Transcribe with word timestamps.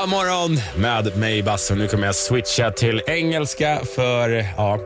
God 0.00 0.08
morgon 0.08 0.60
med 0.76 1.16
mig 1.16 1.42
Basse. 1.42 1.74
Nu 1.74 1.88
kommer 1.88 2.06
jag 2.06 2.14
switcha 2.14 2.70
till 2.70 3.02
engelska 3.06 3.80
för, 3.94 4.28
ja, 4.56 4.78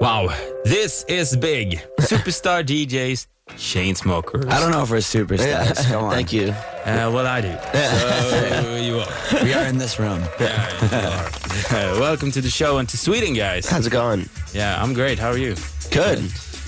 wow. 0.00 0.32
This 0.64 1.04
is 1.08 1.36
big. 1.36 1.84
Superstar 2.08 2.62
DJs, 2.66 3.26
Chainsmokers. 3.56 4.44
I 4.44 4.60
don't 4.60 4.70
know 4.70 4.82
if 4.82 4.90
we're 4.90 5.00
superstars. 5.00 5.90
Come 5.90 6.04
on. 6.04 6.12
Thank 6.12 6.32
you. 6.32 6.48
Uh, 6.48 7.10
well, 7.12 7.26
I 7.26 7.42
do. 7.42 7.52
So 7.72 8.76
you 8.88 9.00
are. 9.00 9.44
We 9.44 9.54
are 9.54 9.68
in 9.68 9.78
this 9.78 9.98
room. 9.98 10.22
Yeah. 10.40 11.30
Uh, 11.70 11.96
welcome 12.00 12.30
to 12.30 12.40
the 12.40 12.50
show 12.50 12.78
and 12.78 12.88
to 12.88 12.96
Sweden, 12.96 13.34
guys. 13.34 13.68
How's 13.68 13.86
it 13.86 13.92
going? 13.92 14.28
Yeah, 14.52 14.82
I'm 14.82 14.92
great. 14.92 15.18
How 15.18 15.30
are 15.30 15.38
you? 15.38 15.54
Good. 15.90 16.18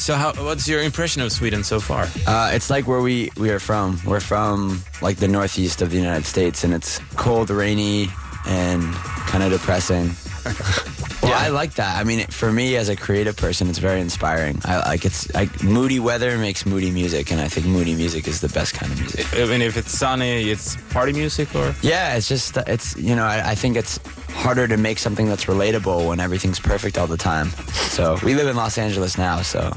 So, 0.07 0.15
how, 0.15 0.33
what's 0.35 0.69
your 0.69 0.83
impression 0.83 1.21
of 1.23 1.33
Sweden 1.33 1.65
so 1.65 1.81
far? 1.81 2.07
Uh, 2.29 2.53
it's 2.55 2.71
like 2.71 2.87
where 2.87 3.01
we, 3.01 3.33
we 3.37 3.51
are 3.51 3.59
from. 3.59 3.99
We're 4.07 4.21
from 4.21 4.85
like 5.03 5.17
the 5.17 5.27
northeast 5.27 5.83
of 5.83 5.91
the 5.91 5.97
United 5.97 6.27
States, 6.27 6.63
and 6.63 6.73
it's 6.73 7.01
cold, 7.17 7.51
rainy, 7.51 8.07
and 8.47 8.85
kind 8.95 9.43
of 9.43 9.51
depressing. 9.51 10.13
well, 11.25 11.35
I 11.35 11.49
like 11.49 11.75
that. 11.75 11.99
I 11.99 12.05
mean, 12.05 12.25
for 12.29 12.53
me 12.53 12.77
as 12.77 12.89
a 12.89 12.95
creative 12.95 13.37
person, 13.37 13.69
it's 13.69 13.81
very 13.81 14.01
inspiring. 14.01 14.61
I 14.65 14.79
like 14.91 15.05
it's 15.05 15.35
like 15.35 15.65
moody 15.65 15.99
weather 15.99 16.39
makes 16.39 16.65
moody 16.67 16.93
music, 16.93 17.33
and 17.33 17.41
I 17.41 17.49
think 17.49 17.67
moody 17.67 17.97
music 17.97 18.29
is 18.29 18.41
the 18.41 18.49
best 18.51 18.75
kind 18.75 18.93
of 18.93 19.01
music. 19.01 19.27
I 19.35 19.45
mean, 19.47 19.61
if 19.61 19.77
it's 19.77 19.91
sunny, 19.91 20.51
it's 20.51 20.77
party 20.93 21.15
music 21.15 21.53
or? 21.57 21.75
Yeah, 21.83 22.15
it's 22.15 22.29
just 22.29 22.57
it's 22.59 22.97
you 22.97 23.17
know 23.17 23.25
I, 23.25 23.51
I 23.51 23.55
think 23.57 23.77
it's 23.77 23.99
harder 24.37 24.69
to 24.69 24.77
make 24.77 24.99
something 24.99 25.27
that's 25.27 25.47
relatable 25.47 26.07
when 26.09 26.21
everything's 26.21 26.61
perfect 26.61 26.99
all 26.99 27.07
the 27.07 27.17
time. 27.17 27.51
So 27.91 28.19
we 28.23 28.35
live 28.35 28.49
in 28.49 28.57
Los 28.57 28.79
Angeles 28.79 29.17
now, 29.19 29.43
so 29.43 29.73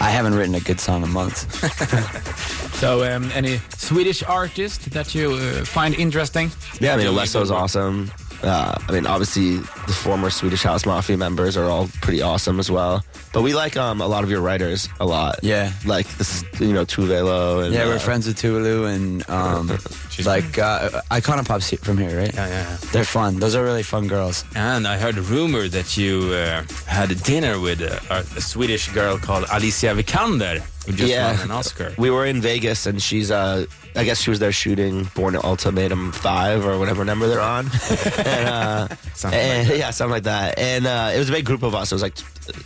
I 0.00 0.10
haven't 0.10 0.34
written 0.34 0.54
a 0.54 0.60
good 0.60 0.80
song 0.80 1.02
in 1.02 1.10
months. 1.10 1.46
So, 2.80 3.04
um, 3.04 3.30
any 3.34 3.60
Swedish 3.76 4.22
artist 4.22 4.90
that 4.92 5.14
you 5.14 5.32
uh, 5.34 5.66
find 5.66 5.94
interesting? 5.96 6.50
Yeah, 6.80 6.94
I 6.94 6.96
mean, 6.96 7.04
Yeah, 7.04 7.12
Alesso's 7.12 7.50
awesome. 7.50 8.10
Uh, 8.42 8.74
I 8.88 8.92
mean, 8.92 9.06
obviously, 9.06 9.58
the 9.58 9.92
former 9.92 10.30
Swedish 10.30 10.62
House 10.62 10.86
Mafia 10.86 11.18
members 11.18 11.58
are 11.58 11.66
all 11.66 11.88
pretty 12.00 12.22
awesome 12.22 12.58
as 12.58 12.70
well. 12.70 13.04
But 13.32 13.42
we 13.42 13.54
like 13.54 13.76
um, 13.76 14.00
a 14.00 14.06
lot 14.08 14.24
of 14.24 14.30
your 14.30 14.40
writers 14.40 14.88
a 14.98 15.06
lot. 15.06 15.38
Yeah. 15.42 15.72
Like, 15.86 16.08
this, 16.18 16.44
you 16.58 16.72
know, 16.72 16.84
Tove 16.84 17.08
Lo. 17.24 17.60
And, 17.60 17.72
Yeah, 17.72 17.84
uh, 17.84 17.88
we're 17.88 17.98
friends 18.00 18.26
with 18.26 18.36
Tulu 18.36 18.86
and 18.86 19.28
um, 19.30 19.68
like 20.24 20.58
uh, 20.58 21.00
Icona 21.12 21.46
Pop's 21.46 21.68
he- 21.70 21.76
from 21.76 21.96
here, 21.96 22.18
right? 22.18 22.34
Yeah, 22.34 22.48
yeah. 22.48 22.76
They're 22.92 23.04
fun. 23.04 23.38
Those 23.38 23.54
are 23.54 23.62
really 23.62 23.84
fun 23.84 24.08
girls. 24.08 24.44
And 24.56 24.86
I 24.86 24.98
heard 24.98 25.16
a 25.16 25.22
rumor 25.22 25.68
that 25.68 25.96
you 25.96 26.32
uh, 26.34 26.64
had 26.86 27.12
a 27.12 27.14
dinner 27.14 27.60
with 27.60 27.80
a, 27.82 28.00
a 28.36 28.40
Swedish 28.40 28.88
girl 28.92 29.16
called 29.16 29.44
Alicia 29.52 29.94
Vikander, 29.94 30.58
who 30.86 30.92
just 30.92 31.10
Yeah. 31.12 31.32
won 31.32 31.40
an 31.42 31.50
Oscar. 31.52 31.94
We 31.98 32.10
were 32.10 32.26
in 32.26 32.40
Vegas, 32.40 32.86
and 32.86 33.00
she's, 33.00 33.30
uh, 33.30 33.66
I 33.94 34.02
guess 34.04 34.20
she 34.22 34.30
was 34.30 34.40
there 34.40 34.52
shooting 34.52 35.08
Bourne 35.14 35.36
Ultimatum 35.36 36.10
5 36.12 36.66
or 36.66 36.78
whatever 36.80 37.04
number 37.04 37.28
they're 37.28 37.40
on. 37.40 37.66
and, 38.26 38.48
uh, 38.48 38.88
Something 39.14 39.38
and- 39.40 39.68
like 39.68 39.78
yeah, 39.78 39.90
something 39.90 40.12
like 40.14 40.24
that. 40.24 40.58
And 40.58 40.86
uh, 40.86 41.12
it 41.14 41.18
was 41.18 41.28
a 41.28 41.32
big 41.32 41.44
group 41.44 41.62
of 41.62 41.76
us. 41.76 41.92
It 41.92 41.94
was 41.94 42.02
like, 42.02 42.16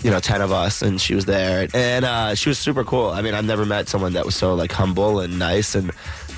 you 0.03 0.11
know, 0.11 0.21
10 0.21 0.41
of 0.41 0.51
us, 0.53 0.54
and 0.83 1.01
she 1.01 1.15
was 1.15 1.25
there. 1.25 1.69
And 1.75 2.05
uh, 2.05 2.35
she 2.35 2.49
was 2.49 2.59
super 2.59 2.85
cool. 2.85 3.09
I 3.09 3.23
mean, 3.23 3.35
I've 3.35 3.45
never 3.45 3.65
met 3.65 3.89
someone 3.89 4.13
that 4.15 4.25
was 4.25 4.35
so, 4.35 4.55
like, 4.55 4.73
humble 4.73 5.21
and 5.21 5.39
nice. 5.39 5.75
And 5.75 5.93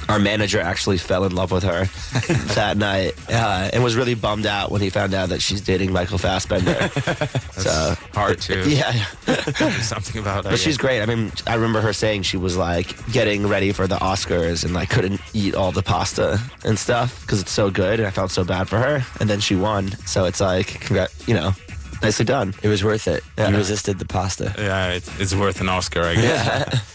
our 0.08 0.19
manager 0.19 0.61
actually 0.61 0.98
fell 0.98 1.25
in 1.25 1.34
love 1.34 1.50
with 1.50 1.64
her 1.64 1.84
that 2.55 2.77
night 2.77 3.14
uh, 3.28 3.70
and 3.73 3.83
was 3.83 3.97
really 3.97 4.14
bummed 4.14 4.47
out 4.47 4.70
when 4.70 4.81
he 4.81 4.91
found 4.91 5.14
out 5.14 5.31
that 5.31 5.42
she's 5.42 5.61
dating 5.61 5.92
Michael 5.92 6.19
Fassbender. 6.19 6.89
so, 7.53 7.95
Hard 8.12 8.41
to 8.42 8.69
yeah. 8.69 8.92
something 9.81 10.20
about 10.20 10.45
that. 10.45 10.51
But 10.51 10.58
she's 10.58 10.78
great. 10.78 11.03
I 11.03 11.06
mean, 11.06 11.33
I 11.47 11.55
remember 11.55 11.80
her 11.80 11.92
saying 11.92 12.23
she 12.23 12.36
was 12.36 12.56
like 12.56 13.11
getting 13.12 13.47
ready 13.47 13.73
for 13.73 13.86
the 13.86 13.97
Oscars 13.97 14.64
and 14.64 14.75
like 14.75 14.91
couldn't 14.91 15.20
eat 15.34 15.55
all 15.55 15.73
the 15.73 15.83
pasta 15.83 16.41
and 16.64 16.78
stuff 16.78 17.23
because 17.23 17.41
it's 17.41 17.53
so 17.53 17.70
good. 17.70 17.98
And 17.98 18.06
I 18.06 18.11
felt 18.11 18.30
so 18.30 18.45
bad 18.45 18.69
for 18.69 18.78
her. 18.78 19.05
And 19.20 19.28
then 19.28 19.41
she 19.41 19.56
won. 19.56 19.91
So 20.06 20.25
it's 20.25 20.41
like, 20.41 20.80
congrat, 20.80 21.12
you 21.27 21.34
know, 21.34 21.53
nicely 22.02 22.25
done. 22.27 22.52
It 22.62 22.69
was 22.69 22.83
worth 22.84 23.08
it. 23.08 23.25
Yeah. 23.39 23.50
You 23.50 23.58
resisted 23.58 23.98
the 23.98 24.06
pasta. 24.06 24.52
Yeah, 24.58 24.97
it, 24.97 25.11
it's 25.20 25.34
worth 25.34 25.61
an 25.61 25.69
Oscar 25.69 26.02
I 26.12 26.14
guess. 26.14 26.83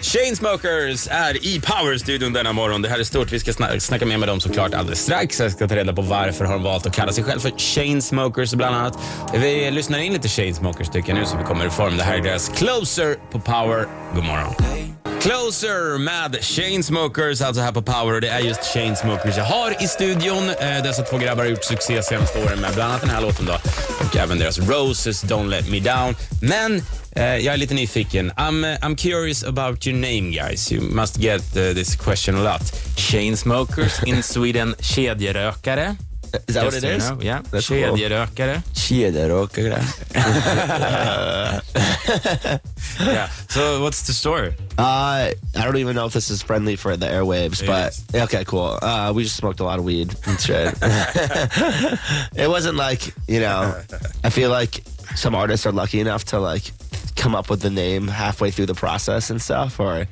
Chainsmokers 0.00 1.08
är 1.10 1.44
i 1.46 1.60
Power-studion 1.60 2.32
denna 2.32 2.52
morgon. 2.52 2.82
Det 2.82 2.88
här 2.88 2.98
är 2.98 3.04
stort. 3.04 3.32
Vi 3.32 3.40
ska 3.40 3.50
sna- 3.50 3.78
snacka 3.78 4.06
mer 4.06 4.18
med 4.18 4.28
dem 4.28 4.40
såklart 4.40 4.74
alldeles 4.74 5.00
strax. 5.02 5.40
Jag 5.40 5.52
ska 5.52 5.68
ta 5.68 5.76
reda 5.76 5.92
på 5.92 6.02
varför 6.02 6.44
har 6.44 6.52
de 6.52 6.62
valt 6.62 6.86
att 6.86 6.94
kalla 6.94 7.12
sig 7.12 7.24
själv 7.24 7.40
för 7.40 7.50
Chainsmokers 7.50 8.54
bland 8.54 8.76
annat. 8.76 8.98
Vi 9.34 9.70
lyssnar 9.70 9.98
in 9.98 10.12
lite 10.12 10.28
Chainsmokers 10.28 10.88
tycker 10.88 11.08
jag 11.12 11.18
nu 11.18 11.26
så 11.26 11.36
vi 11.36 11.44
kommer 11.44 11.66
i 11.66 11.70
form. 11.70 11.96
Det 11.96 12.02
här 12.02 12.18
är 12.18 12.22
deras 12.22 12.48
Closer 12.48 13.16
på 13.32 13.40
Power. 13.40 13.86
God 14.14 14.24
morgon. 14.24 14.54
Closer 15.24 15.98
med 15.98 16.36
Chainsmokers, 16.40 17.40
alltså 17.40 17.62
här 17.62 17.72
på 17.72 17.82
Power. 17.82 18.14
Och 18.14 18.20
det 18.20 18.28
är 18.28 18.40
just 18.40 18.64
Chainsmokers 18.64 19.36
jag 19.36 19.44
har 19.44 19.82
i 19.82 19.88
studion. 19.88 20.48
Eh, 20.48 20.54
dessa 20.58 20.88
alltså 20.88 21.02
två 21.02 21.18
grabbar 21.18 21.42
har 21.42 21.50
gjort 21.50 21.64
succé 21.64 22.02
senaste 22.02 22.44
åren 22.44 22.60
med 22.60 22.74
bland 22.74 22.90
annat 22.90 23.00
den 23.00 23.10
här 23.10 23.20
låten 23.20 23.46
då. 23.46 23.58
Och 24.06 24.16
även 24.16 24.38
deras 24.38 24.58
Roses, 24.58 25.24
Don't 25.24 25.48
Let 25.48 25.70
Me 25.70 25.80
Down. 25.80 26.16
Men 26.42 26.82
eh, 27.12 27.24
jag 27.24 27.54
är 27.54 27.56
lite 27.56 27.74
nyfiken. 27.74 28.32
I'm, 28.32 28.72
eh, 28.72 28.78
I'm 28.78 28.96
curious 28.96 29.44
about 29.44 29.86
your 29.86 29.98
name 29.98 30.30
guys. 30.30 30.72
You 30.72 30.82
must 30.82 31.16
get 31.16 31.56
uh, 31.56 31.74
this 31.74 31.96
question 31.96 32.36
a 32.36 32.42
lot. 32.42 32.62
Chainsmokers 32.96 34.04
in 34.06 34.22
Sweden, 34.22 34.74
kedjerökare. 34.80 35.96
Is 36.48 36.54
that 36.54 36.64
what 36.64 36.74
it 36.74 36.84
is? 36.84 37.08
know, 37.10 37.18
Yeah, 37.20 37.42
That's 37.50 37.68
cool. 37.68 37.78
kedjerökare. 37.78 38.62
Yeah. 43.00 43.28
So 43.48 43.82
what's 43.82 44.06
the 44.06 44.12
story? 44.12 44.54
Uh, 44.78 45.30
I 45.56 45.64
don't 45.64 45.76
even 45.78 45.96
know 45.96 46.06
if 46.06 46.12
this 46.12 46.30
is 46.30 46.42
friendly 46.42 46.76
for 46.76 46.96
the 46.96 47.06
airwaves, 47.06 47.62
It 47.62 47.66
but 47.66 47.92
is. 47.92 48.04
okay, 48.14 48.44
cool. 48.44 48.78
Uh, 48.80 49.12
we 49.14 49.24
just 49.24 49.36
smoked 49.36 49.60
a 49.60 49.64
lot 49.64 49.78
of 49.78 49.84
weed 49.84 50.14
and 50.26 50.40
shit. 50.40 50.74
it 52.36 52.48
wasn't 52.48 52.76
like, 52.76 53.12
you 53.28 53.40
know, 53.40 53.80
I 54.22 54.30
feel 54.30 54.50
like 54.50 54.82
some 55.16 55.34
artists 55.34 55.66
are 55.66 55.72
lucky 55.72 56.00
enough 56.00 56.24
to 56.26 56.38
like 56.38 56.70
come 57.16 57.34
up 57.34 57.50
with 57.50 57.60
the 57.62 57.70
name 57.70 58.08
halfway 58.08 58.50
through 58.50 58.66
the 58.66 58.74
process 58.74 59.30
and 59.30 59.40
stuff, 59.42 59.80
or, 59.80 60.06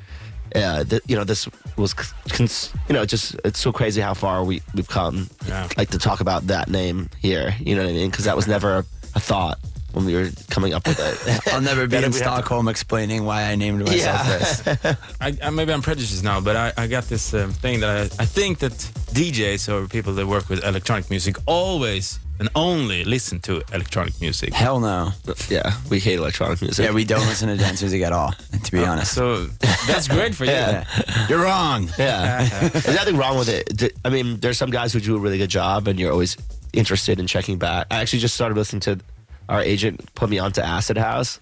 uh, 0.55 0.83
th- 0.83 1.01
you 1.07 1.15
know, 1.15 1.23
this 1.23 1.47
was, 1.77 1.93
cons- 1.93 2.73
you 2.87 2.93
know, 2.93 3.05
just, 3.05 3.35
it's 3.45 3.59
so 3.59 3.71
crazy 3.71 4.01
how 4.01 4.13
far 4.13 4.43
we, 4.43 4.61
we've 4.75 4.87
come, 4.87 5.29
Yeah. 5.47 5.67
like 5.77 5.89
to 5.91 5.97
talk 5.97 6.19
about 6.21 6.47
that 6.47 6.69
name 6.69 7.09
here, 7.21 7.55
you 7.59 7.75
know 7.75 7.83
what 7.83 7.89
I 7.89 7.93
mean? 7.93 8.09
Because 8.11 8.25
that 8.25 8.35
was 8.35 8.47
never 8.47 8.77
a, 8.79 8.85
a 9.15 9.19
thought 9.19 9.57
when 9.93 10.05
we 10.05 10.15
were 10.15 10.29
coming 10.49 10.73
up 10.73 10.87
with 10.87 10.99
it. 10.99 11.47
I'll 11.53 11.61
never 11.61 11.85
be 11.87 11.95
in 11.97 12.01
we 12.01 12.03
have 12.05 12.11
to- 12.13 12.17
Stockholm 12.19 12.67
explaining 12.67 13.25
why 13.25 13.43
I 13.43 13.55
named 13.55 13.79
myself 13.81 14.27
Yeah. 14.27 14.37
this. 14.37 14.97
I, 15.21 15.37
I, 15.43 15.49
maybe 15.51 15.71
I'm 15.73 15.81
prejudiced 15.81 16.23
now, 16.23 16.41
but 16.41 16.55
I, 16.55 16.73
I 16.77 16.87
got 16.87 17.03
this 17.05 17.33
um, 17.33 17.51
thing 17.51 17.79
that 17.81 17.89
I, 17.89 18.23
I 18.23 18.25
think 18.25 18.59
that 18.59 18.71
DJs 19.13 19.69
or 19.71 19.87
people 19.87 20.13
that 20.13 20.25
work 20.27 20.49
with 20.49 20.63
electronic 20.63 21.09
music 21.09 21.35
always 21.45 22.19
and 22.39 22.49
only 22.55 23.03
listen 23.05 23.39
to 23.41 23.61
electronic 23.71 24.19
music. 24.19 24.51
Hell 24.53 24.79
no. 24.79 25.11
yeah, 25.49 25.71
we 25.91 25.99
hate 25.99 26.17
electronic 26.17 26.59
music. 26.63 26.83
Yeah, 26.83 26.91
we 26.91 27.05
don't 27.05 27.25
listen 27.27 27.47
to 27.47 27.55
dance 27.55 27.79
music 27.83 28.01
at 28.01 28.11
all, 28.11 28.33
to 28.63 28.71
be 28.71 28.83
honest. 28.83 29.13
So 29.13 29.45
that's 29.87 30.07
great 30.07 30.35
for 30.35 30.45
you. 30.45 30.51
Yeah. 30.51 30.85
You're 31.29 31.43
wrong. 31.43 31.89
Yeah. 31.97 32.47
There's 32.69 32.95
nothing 32.95 33.17
wrong 33.17 33.37
with 33.37 33.49
it. 33.49 33.93
I 34.05 34.09
mean, 34.09 34.39
there's 34.39 34.57
some 34.57 34.69
guys 34.69 34.93
who 34.93 34.99
do 34.99 35.15
a 35.15 35.19
really 35.19 35.37
good 35.37 35.49
job 35.49 35.87
and 35.87 35.99
you're 35.99 36.11
always 36.11 36.37
interested 36.73 37.19
in 37.19 37.27
checking 37.27 37.57
back. 37.57 37.87
I 37.91 38.01
actually 38.01 38.19
just 38.19 38.35
started 38.35 38.55
listening 38.55 38.81
to 38.81 38.99
our 39.49 39.61
agent 39.61 40.13
put 40.15 40.29
me 40.29 40.39
onto 40.39 40.61
Acid 40.61 40.97
House. 40.97 41.39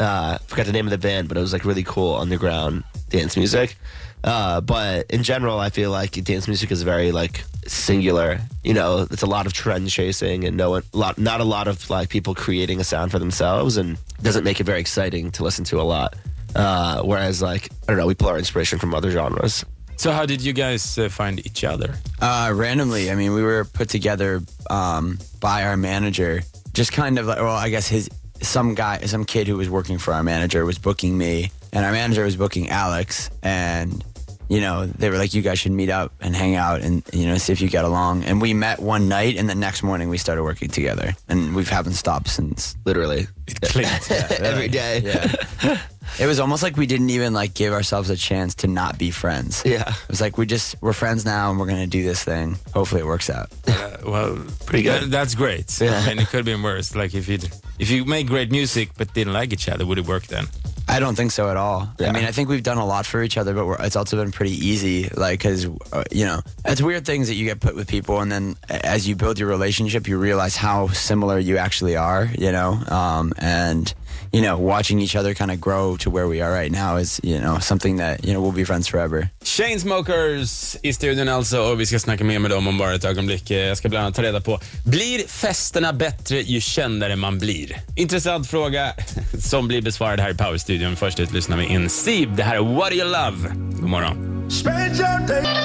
Uh, 0.00 0.38
forgot 0.46 0.66
the 0.66 0.72
name 0.72 0.86
of 0.86 0.90
the 0.90 0.98
band, 0.98 1.28
but 1.28 1.36
it 1.36 1.40
was 1.40 1.52
like 1.52 1.64
really 1.64 1.84
cool 1.84 2.16
underground 2.16 2.82
dance 3.10 3.36
music. 3.36 3.76
Uh, 4.24 4.60
but 4.60 5.10
in 5.10 5.22
general, 5.22 5.58
I 5.58 5.70
feel 5.70 5.90
like 5.90 6.12
dance 6.24 6.46
music 6.46 6.70
is 6.70 6.82
very 6.82 7.12
like 7.12 7.44
singular. 7.66 8.40
You 8.62 8.74
know, 8.74 9.06
it's 9.10 9.22
a 9.22 9.26
lot 9.26 9.46
of 9.46 9.52
trend 9.52 9.90
chasing 9.90 10.44
and 10.44 10.56
no 10.56 10.70
one, 10.70 10.82
lot, 10.92 11.18
not 11.18 11.40
a 11.40 11.44
lot 11.44 11.68
of 11.68 11.88
like 11.90 12.08
people 12.08 12.34
creating 12.34 12.80
a 12.80 12.84
sound 12.84 13.10
for 13.10 13.18
themselves, 13.18 13.76
and 13.76 13.98
doesn't 14.22 14.44
make 14.44 14.60
it 14.60 14.64
very 14.64 14.80
exciting 14.80 15.30
to 15.32 15.42
listen 15.42 15.64
to 15.66 15.80
a 15.80 15.82
lot. 15.82 16.14
Uh, 16.54 17.02
whereas 17.02 17.40
like 17.42 17.68
I 17.82 17.92
don't 17.92 17.96
know, 17.98 18.06
we 18.06 18.14
pull 18.14 18.28
our 18.28 18.38
inspiration 18.38 18.78
from 18.78 18.94
other 18.94 19.10
genres. 19.10 19.64
So 19.96 20.10
how 20.10 20.26
did 20.26 20.42
you 20.42 20.52
guys 20.52 20.98
uh, 20.98 21.08
find 21.08 21.44
each 21.46 21.62
other? 21.64 21.94
Uh, 22.20 22.50
randomly, 22.54 23.10
I 23.10 23.14
mean, 23.14 23.34
we 23.34 23.42
were 23.42 23.64
put 23.64 23.88
together 23.88 24.40
um, 24.68 25.18
by 25.40 25.64
our 25.64 25.76
manager. 25.76 26.42
Just 26.72 26.92
kind 26.92 27.18
of 27.18 27.26
like, 27.26 27.38
well, 27.38 27.54
I 27.54 27.68
guess 27.68 27.86
his 27.88 28.08
some 28.40 28.74
guy, 28.74 28.98
some 29.02 29.24
kid 29.24 29.46
who 29.46 29.56
was 29.56 29.70
working 29.70 29.98
for 29.98 30.12
our 30.14 30.22
manager 30.22 30.64
was 30.64 30.78
booking 30.78 31.16
me, 31.16 31.52
and 31.72 31.84
our 31.84 31.92
manager 31.92 32.24
was 32.24 32.36
booking 32.36 32.68
Alex, 32.70 33.30
and 33.42 34.04
you 34.48 34.60
know, 34.60 34.84
they 34.86 35.08
were 35.08 35.16
like, 35.16 35.32
you 35.32 35.40
guys 35.40 35.58
should 35.60 35.72
meet 35.72 35.88
up 35.88 36.12
and 36.20 36.34
hang 36.36 36.56
out 36.56 36.80
and 36.82 37.02
you 37.12 37.26
know 37.26 37.38
see 37.38 37.52
if 37.52 37.60
you 37.60 37.68
get 37.70 37.84
along. 37.84 38.24
And 38.24 38.40
we 38.42 38.52
met 38.54 38.80
one 38.80 39.08
night, 39.08 39.36
and 39.36 39.48
the 39.48 39.54
next 39.54 39.82
morning 39.82 40.08
we 40.08 40.18
started 40.18 40.42
working 40.42 40.68
together, 40.68 41.14
and 41.28 41.54
we 41.54 41.64
haven't 41.64 41.94
stopped 41.94 42.28
since. 42.28 42.76
Literally, 42.84 43.28
It 43.46 43.60
clicked. 43.60 44.10
every 44.40 44.68
day. 44.68 45.00
Yeah. 45.04 45.80
It 46.20 46.26
was 46.26 46.40
almost 46.40 46.62
like 46.62 46.76
we 46.76 46.86
didn't 46.86 47.10
even 47.10 47.32
like 47.32 47.54
give 47.54 47.72
ourselves 47.72 48.10
a 48.10 48.16
chance 48.16 48.54
to 48.56 48.66
not 48.66 48.98
be 48.98 49.10
friends. 49.10 49.62
Yeah. 49.64 49.88
It 49.88 50.08
was 50.08 50.20
like 50.20 50.36
we 50.38 50.46
just 50.46 50.76
we're 50.82 50.92
friends 50.92 51.24
now 51.24 51.50
and 51.50 51.58
we're 51.58 51.66
gonna 51.66 51.86
do 51.86 52.02
this 52.02 52.22
thing. 52.24 52.56
Hopefully 52.74 53.00
it 53.00 53.06
works 53.06 53.30
out. 53.30 53.50
Uh, 53.66 53.96
well, 54.06 54.38
Pretty 54.66 54.82
good. 54.84 55.02
tha- 55.04 55.06
that's 55.06 55.34
great. 55.34 55.80
Yeah. 55.80 56.08
and 56.08 56.20
it 56.20 56.26
could 56.28 56.38
have 56.38 56.44
been 56.46 56.62
worse. 56.62 56.94
Like 56.94 57.14
if 57.14 57.28
you 57.28 57.38
if 57.78 57.90
you 57.90 58.04
make 58.04 58.26
great 58.26 58.50
music 58.50 58.90
but 58.98 59.12
didn't 59.14 59.32
like 59.32 59.52
each 59.52 59.68
other, 59.68 59.86
would 59.86 59.98
it 59.98 60.06
work 60.06 60.26
then? 60.26 60.46
I 60.92 61.00
don't 61.00 61.16
think 61.16 61.32
so 61.32 61.48
at 61.48 61.56
all. 61.56 61.88
Yeah. 61.98 62.10
I 62.10 62.12
mean, 62.12 62.24
I 62.28 62.32
think 62.32 62.50
we've 62.50 62.62
done 62.62 62.76
a 62.76 62.84
lot 62.86 63.06
for 63.06 63.22
each 63.22 63.38
other, 63.38 63.54
but 63.54 63.64
we're, 63.66 63.80
it's 63.86 63.96
also 63.96 64.16
been 64.16 64.30
pretty 64.32 64.56
easy. 64.68 65.08
Like, 65.08 65.38
because 65.38 65.64
uh, 65.92 66.04
you 66.10 66.26
know, 66.26 66.40
it's 66.66 66.82
weird 66.82 67.06
things 67.06 67.28
that 67.28 67.34
you 67.34 67.46
get 67.46 67.60
put 67.60 67.74
with 67.74 67.88
people, 67.88 68.20
and 68.20 68.30
then 68.30 68.56
as 68.68 69.08
you 69.08 69.16
build 69.16 69.38
your 69.38 69.48
relationship, 69.48 70.06
you 70.06 70.18
realize 70.18 70.54
how 70.56 70.88
similar 70.88 71.38
you 71.38 71.56
actually 71.56 71.96
are. 71.96 72.28
You 72.38 72.52
know, 72.52 72.70
um, 72.88 73.32
and 73.38 73.94
you 74.32 74.40
know, 74.42 74.58
watching 74.58 75.00
each 75.00 75.16
other 75.16 75.34
kind 75.34 75.50
of 75.50 75.60
grow 75.60 75.96
to 75.98 76.10
where 76.10 76.26
we 76.28 76.42
are 76.42 76.52
right 76.52 76.72
now 76.72 76.96
is 76.98 77.20
you 77.24 77.38
know 77.38 77.58
something 77.60 77.96
that 77.98 78.24
you 78.24 78.32
know 78.34 78.42
we'll 78.42 78.56
be 78.56 78.64
friends 78.64 78.88
forever. 78.88 79.30
Chainsmokers 79.44 80.76
i 80.82 80.92
studion 80.92 81.28
alltså 81.28 81.58
och 81.60 81.80
vi 81.80 81.86
ska 81.86 81.98
snacka 81.98 82.24
mer 82.24 82.38
med 82.38 82.50
dem 82.50 82.68
om 82.68 82.78
bara 82.78 82.94
ett 82.94 83.04
ögonblick. 83.04 83.50
Eh, 83.50 83.58
Jag 83.68 83.76
ska 83.76 83.88
bland 83.88 84.04
annat 84.04 84.16
ta 84.16 84.22
reda 84.22 84.40
på, 84.40 84.60
blir 84.84 85.28
festerna 85.28 85.92
bättre 85.92 86.40
ju 86.40 86.60
kändare 86.60 87.16
man 87.16 87.38
blir? 87.38 87.76
Intressant 87.96 88.46
fråga 88.46 88.92
som 89.40 89.68
blir 89.68 89.82
besvarad 89.82 90.20
här 90.20 90.30
i 90.30 90.34
studion. 90.82 90.96
Först 90.96 91.20
ut 91.20 91.32
lyssnar 91.32 91.56
vi 91.56 91.64
in 91.64 91.90
Steve. 91.90 92.32
Det 92.36 92.42
här 92.42 92.56
är 92.56 92.74
What 92.74 92.90
Do 92.90 92.96
You 92.96 93.08
Love. 93.08 93.54
God 93.80 93.90
morgon. 93.90 94.28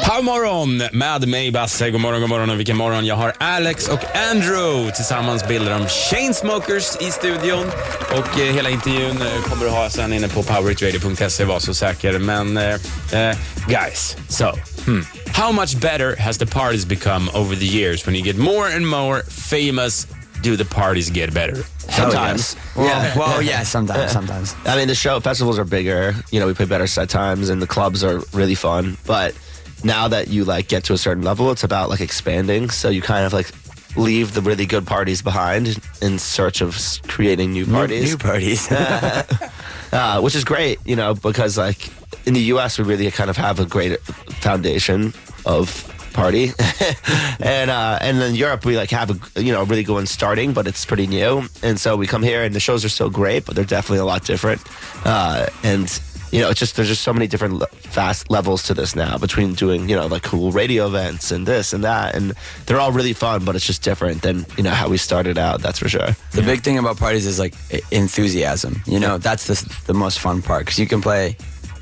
Powermorgon 0.05 0.83
med 0.91 1.27
mig 1.27 1.51
Basse. 1.51 1.89
God 1.89 2.01
morgon, 2.01 2.21
god 2.21 2.29
morgon 2.29 2.49
och 2.49 2.59
vilken 2.59 2.77
morgon. 2.77 3.05
Jag 3.05 3.15
har 3.15 3.33
Alex 3.37 3.87
och 3.87 3.99
Andrew 4.31 4.91
tillsammans 4.91 5.47
bildar 5.47 5.71
de 5.71 5.87
Chainsmokers 5.87 7.01
i 7.01 7.11
studion. 7.11 7.65
Och 8.11 8.39
eh, 8.39 8.53
hela 8.53 8.69
intervjun 8.69 9.21
eh, 9.21 9.41
kommer 9.43 9.65
du 9.65 9.71
ha 9.71 9.89
sen 9.89 10.13
inne 10.13 10.27
på 10.27 10.43
powerhitradio.se, 10.43 11.45
var 11.45 11.59
så 11.59 11.73
säker. 11.73 12.19
Men 12.19 12.57
eh, 12.57 12.73
eh, 13.13 13.37
guys, 13.67 14.17
so 14.29 14.45
hmm. 14.85 15.05
how 15.33 15.51
much 15.51 15.75
better 15.75 16.15
has 16.19 16.37
the 16.37 16.45
parties 16.45 16.85
become 16.85 17.29
over 17.33 17.55
the 17.55 17.77
years 17.77 18.07
when 18.07 18.15
you 18.15 18.25
get 18.25 18.37
more 18.37 18.75
and 18.75 18.87
more 18.87 19.21
famous? 19.49 20.07
Do 20.42 20.56
the 20.56 20.66
parties 20.66 21.10
get 21.10 21.34
better? 21.34 21.63
Sometimes. 21.89 22.56
Well, 22.75 22.86
Yeah. 22.86 23.18
well, 23.18 23.42
yeah, 23.42 23.63
sometimes, 23.75 24.12
sometimes. 24.12 24.56
I 24.66 24.75
mean, 24.78 24.88
the 24.88 24.95
show 24.95 25.19
festivals 25.19 25.57
are 25.57 25.66
bigger. 25.66 26.13
You 26.31 26.39
know, 26.39 26.48
we 26.48 26.54
play 26.54 26.66
better 26.66 26.88
set 26.88 27.10
times, 27.10 27.50
and 27.50 27.62
the 27.62 27.68
clubs 27.68 28.04
are 28.04 28.19
really 28.34 28.56
fun. 28.56 28.98
But 29.06 29.36
now 29.84 30.07
that 30.07 30.28
you 30.28 30.44
like 30.45 30.68
get 30.68 30.84
to 30.86 30.94
a 30.94 30.98
certain 30.98 31.24
level, 31.24 31.51
it's 31.51 31.63
about 31.63 31.89
like 31.89 32.01
expanding. 32.01 32.69
So 32.69 32.89
you 32.89 33.01
kind 33.01 33.25
of 33.25 33.34
like 33.34 33.50
leave 33.95 34.34
the 34.36 34.42
really 34.42 34.66
good 34.68 34.86
parties 34.86 35.22
behind 35.24 35.80
in 36.01 36.19
search 36.19 36.62
of 36.62 36.78
creating 37.07 37.51
new 37.54 37.66
parties, 37.66 38.12
New 38.12 38.18
parties. 38.18 38.72
uh, 39.92 40.19
which 40.22 40.36
is 40.36 40.44
great. 40.44 40.80
You 40.86 40.95
know, 40.95 41.13
because 41.16 41.57
like 41.57 41.89
in 42.28 42.34
the 42.34 42.42
U.S., 42.54 42.78
we 42.78 42.84
really 42.86 43.10
kind 43.12 43.30
of 43.30 43.38
have 43.38 43.60
a 43.60 43.66
great 43.66 44.00
foundation 44.42 45.13
of 45.45 45.69
party, 46.17 46.51
and 47.39 47.69
uh, 47.69 47.99
and 48.01 48.19
then 48.19 48.33
Europe 48.35 48.65
we 48.65 48.75
like 48.75 48.89
have 48.89 49.09
a 49.11 49.41
you 49.41 49.53
know 49.53 49.63
really 49.63 49.83
good 49.83 49.93
one 49.93 50.07
starting, 50.07 50.51
but 50.51 50.67
it's 50.67 50.83
pretty 50.83 51.07
new, 51.07 51.43
and 51.61 51.79
so 51.79 51.95
we 51.95 52.07
come 52.07 52.23
here 52.23 52.43
and 52.43 52.53
the 52.55 52.59
shows 52.59 52.83
are 52.83 52.89
still 52.89 53.09
great, 53.09 53.45
but 53.45 53.55
they're 53.55 53.63
definitely 53.77 53.99
a 53.99 54.05
lot 54.05 54.25
different, 54.25 54.59
uh, 55.05 55.45
and 55.63 56.01
you 56.31 56.41
know 56.41 56.49
it's 56.49 56.59
just 56.59 56.75
there's 56.75 56.87
just 56.87 57.03
so 57.03 57.13
many 57.13 57.27
different 57.27 57.53
le- 57.53 57.67
fast 57.67 58.29
levels 58.31 58.63
to 58.63 58.73
this 58.73 58.95
now 58.95 59.17
between 59.17 59.53
doing 59.53 59.87
you 59.87 59.95
know 59.95 60.07
like 60.07 60.23
cool 60.23 60.51
radio 60.51 60.87
events 60.87 61.31
and 61.31 61.45
this 61.45 61.71
and 61.71 61.83
that, 61.83 62.15
and 62.15 62.33
they're 62.65 62.79
all 62.79 62.91
really 62.91 63.13
fun, 63.13 63.45
but 63.45 63.55
it's 63.55 63.65
just 63.65 63.83
different 63.83 64.23
than 64.23 64.43
you 64.57 64.63
know 64.63 64.71
how 64.71 64.89
we 64.89 64.97
started 64.97 65.37
out. 65.37 65.61
That's 65.61 65.79
for 65.79 65.87
sure. 65.87 66.09
The 66.33 66.41
big 66.41 66.61
thing 66.63 66.79
about 66.79 66.97
parties 66.97 67.27
is 67.27 67.37
like 67.37 67.53
enthusiasm. 67.91 68.81
You 68.87 68.99
know, 68.99 69.19
that's 69.19 69.45
the 69.45 69.57
the 69.85 69.93
most 69.93 70.19
fun 70.19 70.41
part 70.41 70.65
because 70.65 70.79
you 70.79 70.87
can 70.87 71.01
play 71.01 71.37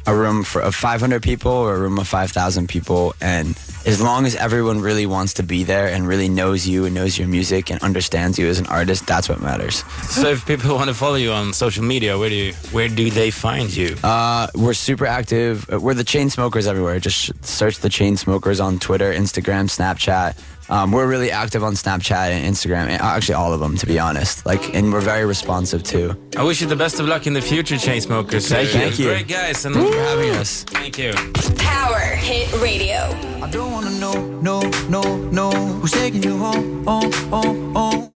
a 0.07 0.15
room 0.15 0.43
for 0.43 0.61
of 0.61 0.75
500 0.75 1.23
people 1.23 1.51
or 1.51 1.75
a 1.75 1.79
room 1.79 1.97
of 1.97 2.07
5,000 2.07 2.67
people, 2.67 3.15
and 3.21 3.57
as 3.85 4.01
long 4.01 4.25
as 4.25 4.35
everyone 4.35 4.81
really 4.81 5.05
wants 5.05 5.35
to 5.35 5.43
be 5.43 5.63
there 5.63 5.87
and 5.87 6.07
really 6.07 6.27
knows 6.27 6.67
you 6.67 6.85
and 6.85 6.95
knows 6.95 7.17
your 7.17 7.27
music 7.27 7.69
and 7.69 7.81
understands 7.83 8.39
you 8.39 8.47
as 8.47 8.59
an 8.59 8.65
artist, 8.67 9.05
that's 9.05 9.29
what 9.29 9.41
matters. 9.41 9.83
So 10.09 10.29
if 10.29 10.45
people 10.45 10.73
want 10.75 10.89
to 10.89 10.93
follow 10.95 11.15
you 11.15 11.31
on 11.31 11.53
social 11.53 11.83
media, 11.83 12.17
where 12.17 12.29
do 12.29 12.35
you, 12.35 12.53
where 12.71 12.87
do 12.89 13.09
they 13.09 13.31
find 13.31 13.75
you? 13.75 13.95
Uh, 14.03 14.47
we're 14.55 14.73
super 14.73 15.05
active. 15.05 15.67
We're 15.69 15.93
the 15.93 16.03
chain 16.03 16.29
smokers 16.29 16.67
everywhere. 16.67 16.99
Just 16.99 17.45
search 17.45 17.79
the 17.79 17.89
chain 17.89 18.17
smokers 18.17 18.59
on 18.59 18.79
Twitter, 18.79 19.13
Instagram, 19.13 19.69
Snapchat. 19.69 20.35
Um, 20.69 20.91
we're 20.91 21.07
really 21.07 21.31
active 21.31 21.63
on 21.63 21.73
Snapchat 21.73 22.29
and 22.29 22.45
Instagram, 22.55 22.87
and 22.89 23.01
actually 23.01 23.35
all 23.35 23.53
of 23.53 23.59
them, 23.59 23.77
to 23.77 23.85
be 23.85 23.99
honest. 23.99 24.45
Like, 24.45 24.73
and 24.73 24.91
we're 24.91 25.01
very 25.01 25.25
responsive 25.25 25.83
too. 25.83 26.15
I 26.37 26.43
wish 26.43 26.61
you 26.61 26.67
the 26.67 26.75
best 26.75 26.99
of 26.99 27.07
luck 27.07 27.27
in 27.27 27.33
the 27.33 27.41
future, 27.41 27.75
Chainsmokers. 27.75 28.49
Thank 28.49 28.73
you. 28.73 28.79
Uh, 28.79 28.83
Thank 28.83 28.99
you. 28.99 29.05
Great 29.05 29.27
guys, 29.27 29.65
and 29.65 29.75
for 29.75 29.81
having 29.81 30.31
us. 30.31 30.63
thank 30.63 30.97
you. 30.97 31.13
Power 31.57 31.99
Hit 31.99 32.51
Radio. 32.61 32.97
I 33.43 33.49
don't 33.51 33.71
wanna 33.71 33.91
know, 33.91 34.13
no, 34.41 34.59
no, 34.89 35.01
no, 35.31 35.51
who's 35.51 35.91
taking 35.91 36.23
you 36.23 36.37
home, 36.37 36.83
home, 36.85 37.11
home, 37.29 37.75
home. 37.75 38.11